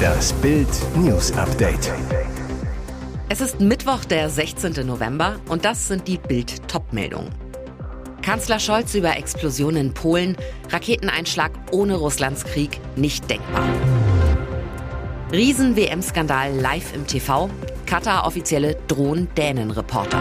[0.00, 1.92] Das Bild News Update.
[3.28, 4.86] Es ist Mittwoch, der 16.
[4.86, 7.30] November und das sind die Bild Topmeldungen.
[8.22, 10.36] Kanzler Scholz über Explosion in Polen,
[10.70, 13.68] Raketeneinschlag ohne Russlands Krieg nicht denkbar.
[15.32, 17.48] Riesen-WM-Skandal live im TV,
[17.86, 20.20] Katar-Offizielle drohen Dänen-Reporter.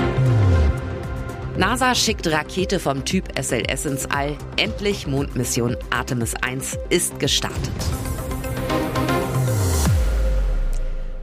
[1.60, 4.38] NASA schickt Rakete vom Typ SLS ins All.
[4.55, 7.74] Endlich Mondmission Artemis 1 ist gestartet.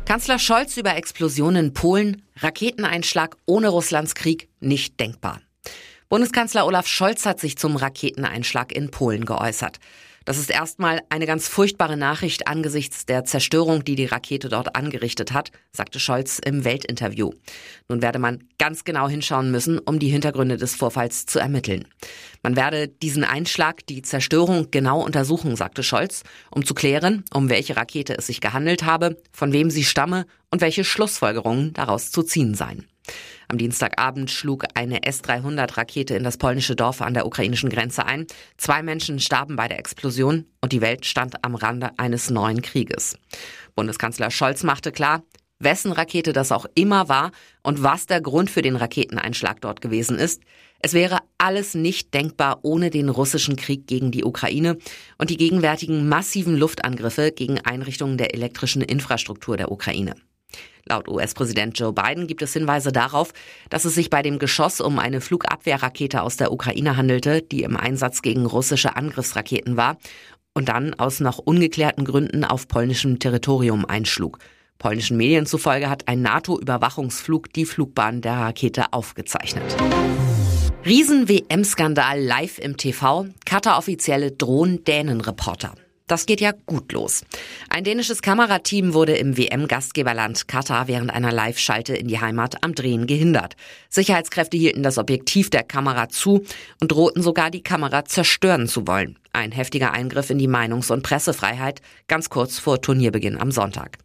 [0.04, 5.40] Kanzler Scholz über Explosionen in Polen, Raketeneinschlag ohne Russlands Krieg nicht denkbar.
[6.10, 9.78] Bundeskanzler Olaf Scholz hat sich zum Raketeneinschlag in Polen geäußert.
[10.26, 15.32] Das ist erstmal eine ganz furchtbare Nachricht angesichts der Zerstörung, die die Rakete dort angerichtet
[15.32, 17.30] hat, sagte Scholz im Weltinterview.
[17.88, 21.86] Nun werde man ganz genau hinschauen müssen, um die Hintergründe des Vorfalls zu ermitteln.
[22.42, 27.76] Man werde diesen Einschlag, die Zerstörung genau untersuchen, sagte Scholz, um zu klären, um welche
[27.76, 32.54] Rakete es sich gehandelt habe, von wem sie stamme und welche Schlussfolgerungen daraus zu ziehen
[32.56, 32.88] seien.
[33.48, 38.26] Am Dienstagabend schlug eine S-300-Rakete in das polnische Dorf an der ukrainischen Grenze ein.
[38.56, 43.16] Zwei Menschen starben bei der Explosion und die Welt stand am Rande eines neuen Krieges.
[43.74, 45.22] Bundeskanzler Scholz machte klar,
[45.58, 47.30] wessen Rakete das auch immer war
[47.62, 50.42] und was der Grund für den Raketeneinschlag dort gewesen ist.
[50.80, 54.76] Es wäre alles nicht denkbar ohne den russischen Krieg gegen die Ukraine
[55.18, 60.14] und die gegenwärtigen massiven Luftangriffe gegen Einrichtungen der elektrischen Infrastruktur der Ukraine.
[60.88, 63.32] Laut US-Präsident Joe Biden gibt es Hinweise darauf,
[63.70, 67.76] dass es sich bei dem Geschoss um eine Flugabwehrrakete aus der Ukraine handelte, die im
[67.76, 69.98] Einsatz gegen russische Angriffsraketen war
[70.54, 74.38] und dann aus noch ungeklärten Gründen auf polnischem Territorium einschlug.
[74.78, 79.76] Polnischen Medien zufolge hat ein NATO-Überwachungsflug die Flugbahn der Rakete aufgezeichnet.
[80.84, 83.26] Riesen-WM-Skandal live im TV.
[83.44, 85.74] Katar-Offizielle drohen Dänen-Reporter.
[86.06, 87.24] Das geht ja gut los.
[87.68, 93.08] Ein dänisches Kamerateam wurde im WM-Gastgeberland Katar während einer Live-Schalte in die Heimat am Drehen
[93.08, 93.56] gehindert.
[93.88, 96.44] Sicherheitskräfte hielten das Objektiv der Kamera zu
[96.80, 99.18] und drohten sogar die Kamera zerstören zu wollen.
[99.36, 103.98] Ein heftiger Eingriff in die Meinungs- und Pressefreiheit, ganz kurz vor Turnierbeginn am Sonntag.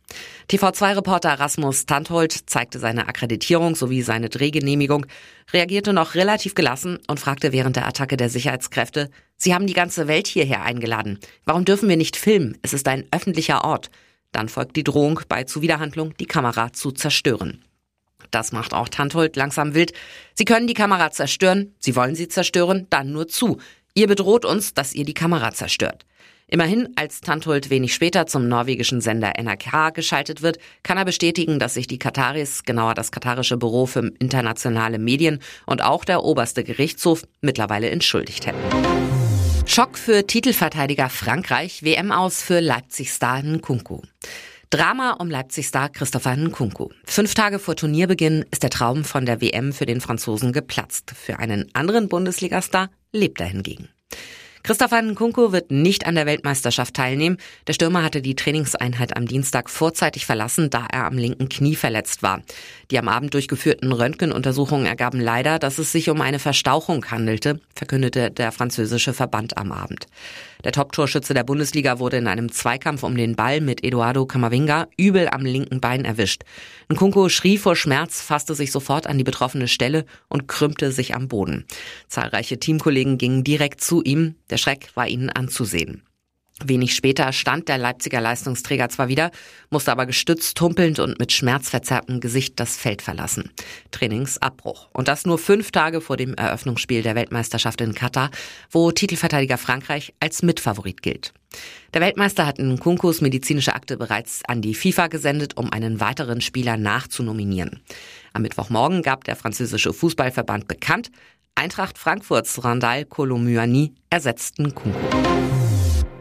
[0.49, 5.05] TV2-Reporter Rasmus Tanthold zeigte seine Akkreditierung sowie seine Drehgenehmigung,
[5.53, 10.09] reagierte noch relativ gelassen und fragte während der Attacke der Sicherheitskräfte, Sie haben die ganze
[10.09, 11.17] Welt hierher eingeladen.
[11.45, 12.57] Warum dürfen wir nicht filmen?
[12.61, 13.89] Es ist ein öffentlicher Ort.
[14.33, 17.63] Dann folgt die Drohung, bei Zuwiderhandlung die Kamera zu zerstören.
[18.31, 19.93] Das macht auch Tanthold langsam wild.
[20.33, 23.59] Sie können die Kamera zerstören, Sie wollen sie zerstören, dann nur zu.
[23.93, 26.05] Ihr bedroht uns, dass ihr die Kamera zerstört.
[26.47, 31.73] Immerhin, als Tanthold wenig später zum norwegischen Sender NRK geschaltet wird, kann er bestätigen, dass
[31.73, 37.23] sich die Kataris, genauer das katarische Büro für internationale Medien und auch der oberste Gerichtshof
[37.41, 38.59] mittlerweile entschuldigt hätten.
[39.65, 44.01] Schock für Titelverteidiger Frankreich, WM aus für Leipzig-Star Nkunku.
[44.69, 46.89] Drama um Leipzig-Star Christopher Nkunku.
[47.03, 51.13] Fünf Tage vor Turnierbeginn ist der Traum von der WM für den Franzosen geplatzt.
[51.13, 53.89] Für einen anderen Bundesligastar lebt er hingegen.
[54.63, 57.37] Christopher Nkunku wird nicht an der Weltmeisterschaft teilnehmen.
[57.65, 62.21] Der Stürmer hatte die Trainingseinheit am Dienstag vorzeitig verlassen, da er am linken Knie verletzt
[62.21, 62.43] war.
[62.91, 68.29] Die am Abend durchgeführten Röntgenuntersuchungen ergaben leider, dass es sich um eine Verstauchung handelte, verkündete
[68.29, 70.05] der französische Verband am Abend.
[70.63, 75.27] Der Top-Torschütze der Bundesliga wurde in einem Zweikampf um den Ball mit Eduardo Camavinga übel
[75.29, 76.43] am linken Bein erwischt.
[76.89, 81.27] Nkunku schrie vor Schmerz, fasste sich sofort an die betroffene Stelle und krümmte sich am
[81.27, 81.65] Boden.
[82.07, 84.35] Zahlreiche Teamkollegen gingen direkt zu ihm.
[84.49, 86.03] Der Schreck war ihnen anzusehen.
[86.67, 89.31] Wenig später stand der Leipziger Leistungsträger zwar wieder,
[89.69, 93.51] musste aber gestützt, humpelnd und mit schmerzverzerrtem Gesicht das Feld verlassen.
[93.91, 94.89] Trainingsabbruch.
[94.93, 98.31] Und das nur fünf Tage vor dem Eröffnungsspiel der Weltmeisterschaft in Katar,
[98.69, 101.33] wo Titelverteidiger Frankreich als Mitfavorit gilt.
[101.93, 106.41] Der Weltmeister hat in Kunkus medizinische Akte bereits an die FIFA gesendet, um einen weiteren
[106.41, 107.81] Spieler nachzunominieren.
[108.33, 111.11] Am Mittwochmorgen gab der französische Fußballverband bekannt,
[111.55, 114.97] Eintracht Frankfurts Randall Kolomyani ersetzten Kunku.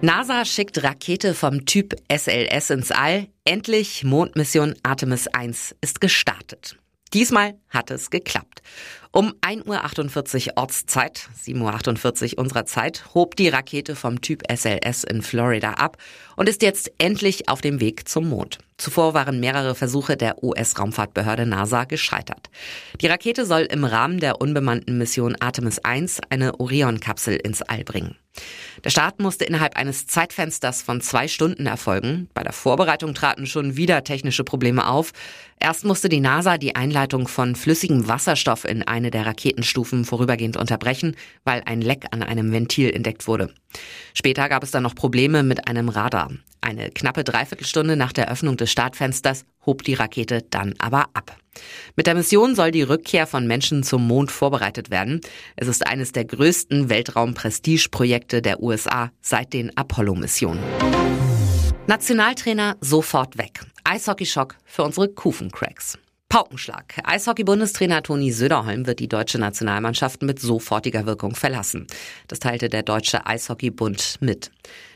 [0.03, 3.27] NASA schickt Rakete vom Typ SLS ins All.
[3.45, 6.79] Endlich Mondmission Artemis 1 ist gestartet.
[7.13, 8.63] Diesmal hat es geklappt.
[9.13, 15.23] Um 1.48 Uhr Ortszeit, 7.48 Uhr unserer Zeit, hob die Rakete vom Typ SLS in
[15.23, 15.97] Florida ab
[16.37, 18.59] und ist jetzt endlich auf dem Weg zum Mond.
[18.81, 22.51] Zuvor waren mehrere Versuche der US-Raumfahrtbehörde NASA gescheitert.
[23.01, 28.17] Die Rakete soll im Rahmen der unbemannten Mission Artemis 1 eine Orion-Kapsel ins All bringen.
[28.85, 32.31] Der Start musste innerhalb eines Zeitfensters von zwei Stunden erfolgen.
[32.33, 35.13] Bei der Vorbereitung traten schon wieder technische Probleme auf.
[35.59, 41.17] Erst musste die NASA die Einleitung von flüssigem Wasserstoff in eine der Raketenstufen vorübergehend unterbrechen,
[41.45, 43.53] weil ein Leck an einem Ventil entdeckt wurde.
[44.15, 46.31] Später gab es dann noch Probleme mit einem Radar.
[46.61, 51.37] Eine knappe Dreiviertelstunde nach der Öffnung des Startfensters hob die Rakete dann aber ab.
[51.97, 55.21] Mit der Mission soll die Rückkehr von Menschen zum Mond vorbereitet werden.
[55.57, 60.63] Es ist eines der größten Weltraum-Prestigeprojekte der USA seit den Apollo-Missionen.
[61.87, 63.61] Nationaltrainer sofort weg.
[63.85, 65.99] Eishockeyschock für unsere Kufencracks.
[66.31, 66.95] Paukenschlag.
[67.03, 71.89] Eishockey-Bundestrainer Toni Söderholm wird die deutsche Nationalmannschaft mit sofortiger Wirkung verlassen.
[72.29, 74.53] Das teilte der Deutsche Eishockeybund mit.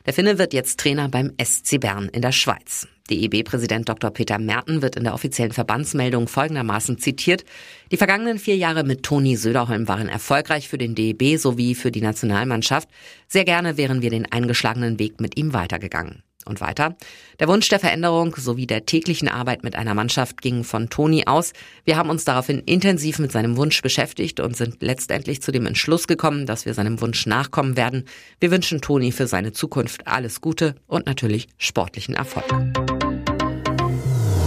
[0.07, 2.87] Der Finne wird jetzt Trainer beim SC Bern in der Schweiz.
[3.11, 4.13] DEB-Präsident Dr.
[4.13, 7.45] Peter Merten wird in der offiziellen Verbandsmeldung folgendermaßen zitiert.
[7.91, 12.01] Die vergangenen vier Jahre mit Toni Söderholm waren erfolgreich für den DEB sowie für die
[12.01, 12.89] Nationalmannschaft.
[13.27, 16.23] Sehr gerne wären wir den eingeschlagenen Weg mit ihm weitergegangen.
[16.45, 16.97] Und weiter.
[17.41, 21.53] Der Wunsch der Veränderung sowie der täglichen Arbeit mit einer Mannschaft ging von Toni aus.
[21.85, 26.07] Wir haben uns daraufhin intensiv mit seinem Wunsch beschäftigt und sind letztendlich zu dem Entschluss
[26.07, 28.05] gekommen, dass wir seinem Wunsch nachkommen werden.
[28.41, 32.45] Wir wünschen Toni für seine Zukunft alles Gute und natürlich sportlichen Erfolg.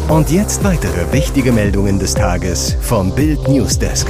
[0.10, 4.08] Und jetzt weitere wichtige Meldungen des Tages vom Bild Newsdesk.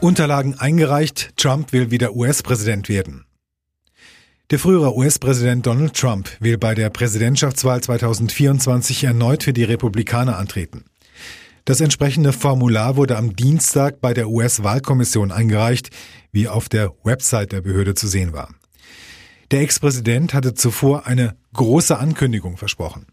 [0.00, 3.26] Unterlagen eingereicht, Trump will wieder US-Präsident werden.
[4.50, 10.84] Der frühere US-Präsident Donald Trump will bei der Präsidentschaftswahl 2024 erneut für die Republikaner antreten.
[11.64, 15.88] Das entsprechende Formular wurde am Dienstag bei der US-Wahlkommission eingereicht,
[16.30, 18.50] wie auf der Website der Behörde zu sehen war.
[19.50, 23.06] Der Ex-Präsident hatte zuvor eine große Ankündigung versprochen.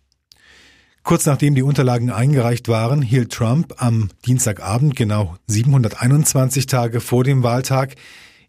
[1.04, 7.42] Kurz nachdem die Unterlagen eingereicht waren, hielt Trump am Dienstagabend, genau 721 Tage vor dem
[7.42, 7.96] Wahltag,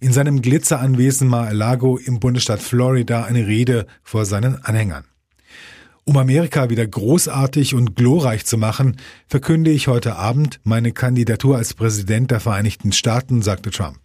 [0.02, 5.04] in seinem Glitzeranwesen Mar-a-Lago im Bundesstaat Florida eine Rede vor seinen Anhängern.
[6.02, 8.96] Um Amerika wieder großartig und glorreich zu machen,
[9.28, 13.98] verkünde ich heute Abend meine Kandidatur als Präsident der Vereinigten Staaten, sagte Trump.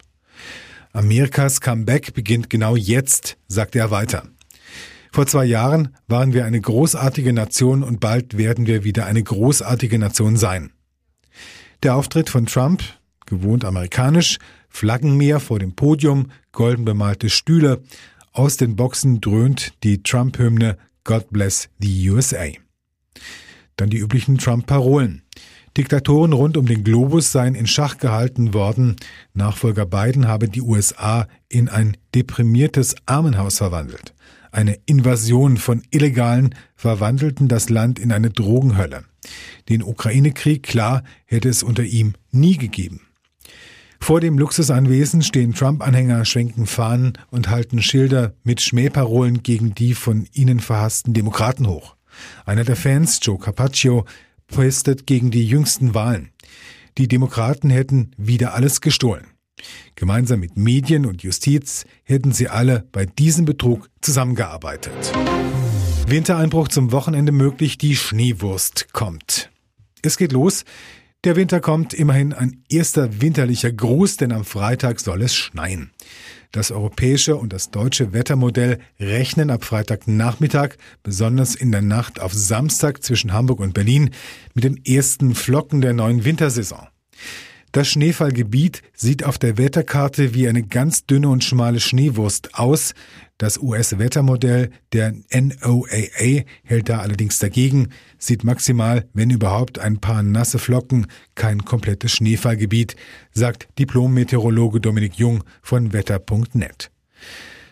[0.92, 4.22] Amerikas Comeback beginnt genau jetzt, sagte er weiter.
[5.10, 9.98] Vor zwei Jahren waren wir eine großartige Nation und bald werden wir wieder eine großartige
[9.98, 10.70] Nation sein.
[11.82, 12.84] Der Auftritt von Trump,
[13.26, 14.38] gewohnt amerikanisch,
[14.68, 17.82] Flaggenmeer vor dem Podium, golden bemalte Stühle.
[18.32, 22.48] Aus den Boxen dröhnt die Trump-Hymne God Bless the USA.
[23.76, 25.22] Dann die üblichen Trump-Parolen.
[25.76, 28.96] Diktatoren rund um den Globus seien in Schach gehalten worden.
[29.34, 34.14] Nachfolger Biden habe die USA in ein deprimiertes Armenhaus verwandelt.
[34.50, 39.04] Eine Invasion von Illegalen verwandelten das Land in eine Drogenhölle.
[39.68, 43.07] Den Ukraine-Krieg, klar, hätte es unter ihm nie gegeben.
[44.00, 50.26] Vor dem Luxusanwesen stehen Trump-Anhänger, schwenken Fahnen und halten Schilder mit Schmähparolen gegen die von
[50.32, 51.96] ihnen verhassten Demokraten hoch.
[52.46, 54.06] Einer der Fans, Joe Carpaccio,
[54.46, 56.30] postet gegen die jüngsten Wahlen.
[56.96, 59.26] Die Demokraten hätten wieder alles gestohlen.
[59.94, 65.12] Gemeinsam mit Medien und Justiz hätten sie alle bei diesem Betrug zusammengearbeitet.
[66.06, 69.50] Wintereinbruch zum Wochenende möglich, die Schneewurst kommt.
[70.02, 70.64] Es geht los.
[71.24, 75.90] Der Winter kommt, immerhin ein erster winterlicher Gruß, denn am Freitag soll es schneien.
[76.52, 83.02] Das europäische und das deutsche Wettermodell rechnen ab Freitagnachmittag, besonders in der Nacht auf Samstag
[83.02, 84.10] zwischen Hamburg und Berlin,
[84.54, 86.86] mit den ersten Flocken der neuen Wintersaison.
[87.72, 92.94] Das Schneefallgebiet sieht auf der Wetterkarte wie eine ganz dünne und schmale Schneewurst aus.
[93.36, 100.58] Das US-Wettermodell der NOAA hält da allerdings dagegen, sieht maximal, wenn überhaupt, ein paar nasse
[100.58, 102.96] Flocken, kein komplettes Schneefallgebiet,
[103.32, 106.90] sagt Diplom-Meteorologe Dominik Jung von wetter.net.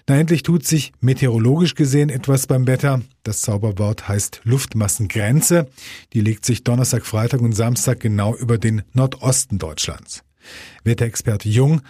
[0.08, 3.02] Na endlich tut sich meteorologisch gesehen etwas beim Wetter.
[3.24, 5.68] Das Zauberwort heißt Luftmassengrenze.
[6.12, 10.22] Die legt sich Donnerstag, Freitag und Samstag genau über den Nordosten Deutschlands.
[10.84, 11.80] Wetterexperte Jung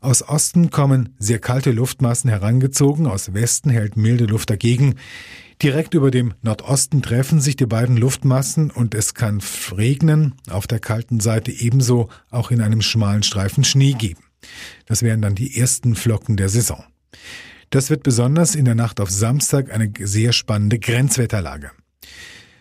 [0.00, 4.94] aus Osten kommen sehr kalte Luftmassen herangezogen, aus Westen hält milde Luft dagegen.
[5.60, 9.42] Direkt über dem Nordosten treffen sich die beiden Luftmassen und es kann
[9.76, 14.20] regnen, auf der kalten Seite ebenso auch in einem schmalen Streifen Schnee geben.
[14.86, 16.84] Das wären dann die ersten Flocken der Saison.
[17.70, 21.70] Das wird besonders in der Nacht auf Samstag eine sehr spannende Grenzwetterlage.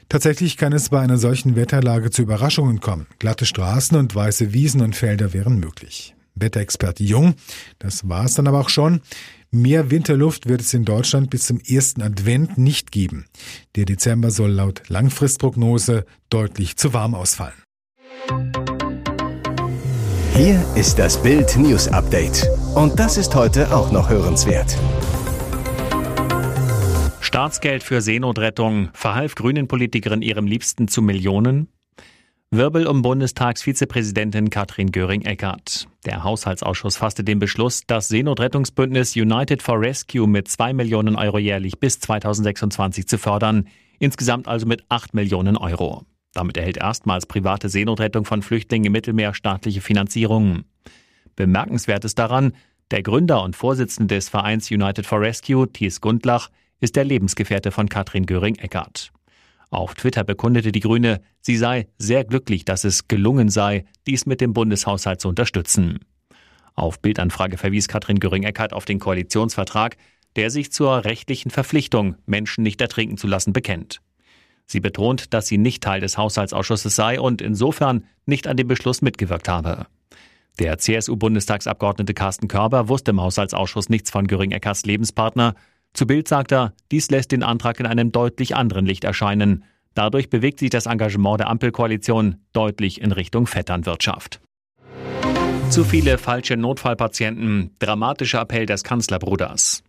[0.09, 3.07] Tatsächlich kann es bei einer solchen Wetterlage zu Überraschungen kommen.
[3.19, 6.15] Glatte Straßen und weiße Wiesen und Felder wären möglich.
[6.35, 7.35] Wetterexperte Jung.
[7.79, 9.01] Das war es dann aber auch schon.
[9.49, 13.25] Mehr Winterluft wird es in Deutschland bis zum ersten Advent nicht geben.
[13.75, 17.55] Der Dezember soll laut Langfristprognose deutlich zu warm ausfallen.
[20.35, 22.47] Hier ist das Bild News Update.
[22.75, 24.77] Und das ist heute auch noch hörenswert.
[27.19, 31.67] Staatsgeld für Seenotrettung verhalf Grünen-Politikerin ihrem Liebsten zu Millionen.
[32.49, 35.87] Wirbel um Bundestagsvizepräsidentin Katrin Göring-Eckardt.
[36.05, 41.79] Der Haushaltsausschuss fasste den Beschluss, das Seenotrettungsbündnis United for Rescue mit 2 Millionen Euro jährlich
[41.79, 43.67] bis 2026 zu fördern,
[43.99, 46.05] insgesamt also mit 8 Millionen Euro.
[46.33, 50.63] Damit erhält erstmals private Seenotrettung von Flüchtlingen im Mittelmeer staatliche Finanzierung.
[51.37, 52.51] Bemerkenswert ist daran,
[52.91, 56.49] der Gründer und Vorsitzende des Vereins United for Rescue, Thies Gundlach,
[56.81, 59.11] ist der Lebensgefährte von Katrin Göring-Eckardt.
[59.69, 64.41] Auf Twitter bekundete die Grüne, sie sei sehr glücklich, dass es gelungen sei, dies mit
[64.41, 65.99] dem Bundeshaushalt zu unterstützen.
[66.75, 69.97] Auf Bildanfrage verwies Katrin Göring-Eckardt auf den Koalitionsvertrag,
[70.35, 74.01] der sich zur rechtlichen Verpflichtung, Menschen nicht ertrinken zu lassen, bekennt.
[74.65, 79.01] Sie betont, dass sie nicht Teil des Haushaltsausschusses sei und insofern nicht an dem Beschluss
[79.01, 79.87] mitgewirkt habe.
[80.59, 85.53] Der CSU-Bundestagsabgeordnete Carsten Körber wusste im Haushaltsausschuss nichts von Göring-Eckarts Lebenspartner,
[85.93, 89.63] zu Bild sagt er, dies lässt den Antrag in einem deutlich anderen Licht erscheinen.
[89.95, 94.39] Dadurch bewegt sich das Engagement der Ampelkoalition deutlich in Richtung Vetternwirtschaft.
[95.71, 97.71] Zu viele falsche Notfallpatienten.
[97.79, 99.83] Dramatischer Appell des Kanzlerbruders.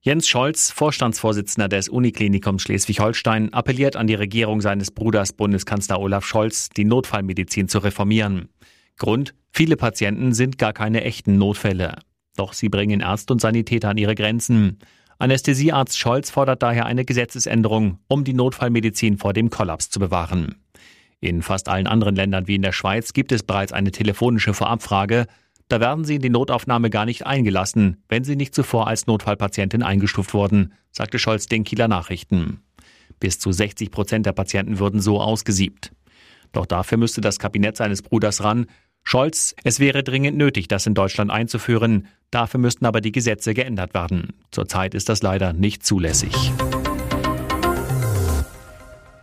[0.00, 6.70] Jens Scholz, Vorstandsvorsitzender des Uniklinikums Schleswig-Holstein, appelliert an die Regierung seines Bruders Bundeskanzler Olaf Scholz,
[6.70, 8.48] die Notfallmedizin zu reformieren.
[8.96, 11.96] Grund, viele Patienten sind gar keine echten Notfälle.
[12.36, 14.78] Doch sie bringen Ärzte und Sanitäter an ihre Grenzen.
[15.18, 20.56] Anästhesiearzt Scholz fordert daher eine Gesetzesänderung, um die Notfallmedizin vor dem Kollaps zu bewahren.
[21.20, 25.26] In fast allen anderen Ländern wie in der Schweiz gibt es bereits eine telefonische Vorabfrage.
[25.68, 29.82] Da werden sie in die Notaufnahme gar nicht eingelassen, wenn sie nicht zuvor als Notfallpatientin
[29.82, 32.60] eingestuft wurden, sagte Scholz den Kieler Nachrichten.
[33.20, 35.92] Bis zu 60 Prozent der Patienten würden so ausgesiebt.
[36.52, 38.66] Doch dafür müsste das Kabinett seines Bruders ran,
[39.08, 42.08] Scholz, es wäre dringend nötig, das in Deutschland einzuführen.
[42.32, 44.34] Dafür müssten aber die Gesetze geändert werden.
[44.50, 46.34] Zurzeit ist das leider nicht zulässig.